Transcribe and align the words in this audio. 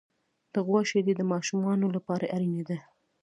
د 0.53 0.55
غوا 0.65 0.81
شیدې 0.89 1.13
د 1.17 1.21
ماشومانو 1.33 1.85
لپاره 1.95 2.31
اړینې 2.35 2.63
دي. 2.69 2.79